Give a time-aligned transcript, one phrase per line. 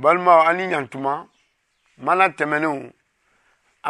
[0.00, 1.12] balimaw an ni ɲantuma
[2.04, 2.92] mana tɛmɛnenw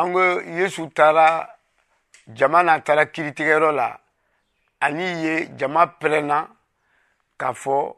[0.01, 1.27] an ko yesu taara
[2.29, 3.99] jama n'a taara kiritigɛyɔrɔ la
[4.81, 6.39] ani ye jama pɛrɛnna
[7.39, 7.97] k'a fɔ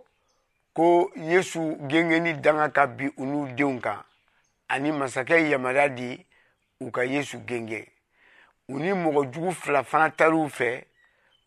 [0.74, 4.02] ko yesu gengeni danga ka bin u n'u denw kan
[4.68, 6.26] ani masakɛ yamariya di
[6.80, 7.88] u ka yesu genge
[8.68, 10.84] u ni mɔgɔ jugu fila fana taar'u fɛ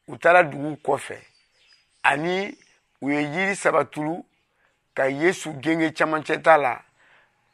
[0.07, 1.17] u taara dugu kɔfɛ
[2.03, 2.55] ani
[3.01, 4.23] u ye yiri saba turu
[4.93, 6.83] ka yesu genge camancɛ ta la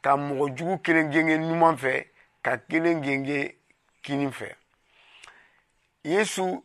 [0.02, 2.06] ka mɔgɔ jugu kelen genge numan fɛ
[2.44, 3.54] ka kelen genge
[4.02, 4.52] kini fɛ
[6.04, 6.62] yesu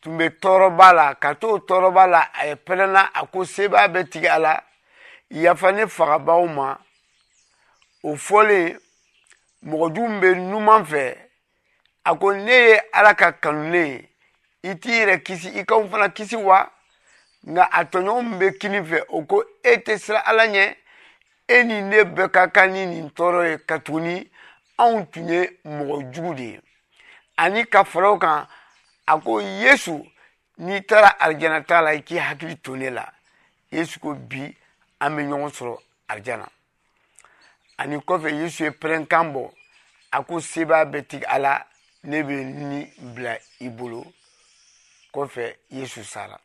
[0.00, 4.04] tun bɛ tɔɔrɔba la ka t'o tɔɔrɔba la a ye pɛrɛnna a ko sebaa bɛ
[4.10, 4.60] tigɛ a la
[5.30, 6.76] yafa ne fagabaw ma
[8.04, 8.78] o fɔlen
[9.64, 11.16] mɔgɔ jugu min bɛ numan fɛ
[12.04, 14.10] a ko ne ye ala ka kanune ye
[14.70, 16.70] i t'i yɛrɛ kisi i k'anw fana kisi wa
[17.50, 20.76] nka a tɔɲɔgɔn min bɛ kini fɛ o ko e tɛ siran ala ɲɛ
[21.56, 24.30] e ni ne bɛɛ ka kan ni nin tɔɔrɔ ye ka tuguni
[24.78, 26.60] anw tun ye mɔgɔ jugu de ye
[27.36, 28.48] ani ka fara o kan
[29.06, 30.02] a ko yesu
[30.58, 33.04] n'i taara arijana t'a la i k'i hakili to ne la
[33.70, 34.54] yesu ko bi
[35.00, 36.48] an bɛ ɲɔgɔn sɔrɔ arijana
[37.78, 39.50] ani kɔfɛ yesu ye pɛrɛnkan bɔ
[40.12, 41.64] a ko sebaa bɛ tigi ala
[42.02, 44.02] ne bɛ ni bila i bolo
[45.14, 46.40] kɔfɛ yesu sara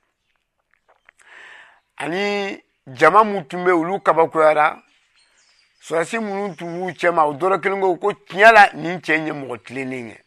[2.01, 2.57] ani
[2.87, 4.81] jama mun tun bɛ olu kabakoyara
[5.85, 9.15] sɔrɔsi minnu tun b'u cɛ ma o dɔrɔ kelen ko ko tiɲɛ la nin cɛ
[9.17, 10.17] in ye mɔgɔ tilennen ye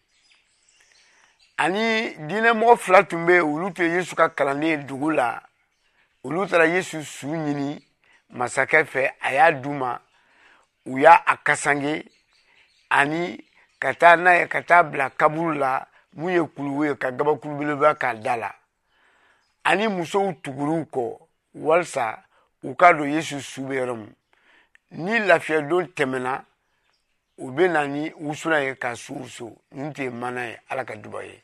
[1.58, 5.40] ani diinɛmɔgɔ fila tun bɛ olu tun ye yesu ka kalanden ye dugu la
[6.24, 7.82] olu taara yesu su ɲini
[8.30, 9.98] masakɛ fɛ a y'a d'u ma
[10.86, 12.04] u y'a a kasange
[12.90, 13.44] ani
[13.80, 17.58] ka taa n'a ye ka taa bila kaburu la mun ye kuluwo ye ka gabakuru
[17.58, 18.52] belebeleba k'a da la
[19.64, 21.23] ani musow tugur'u kɔ
[21.60, 22.22] walasa
[22.62, 24.16] u k'a dɔn yesu su bɛ yɔrɔ min
[25.04, 26.34] ni lafiyadon tɛmɛna
[27.38, 30.84] u bɛ na ni wusulan ye k'a su wusu nin tun ye mana ye ala
[30.84, 31.43] ka duba ye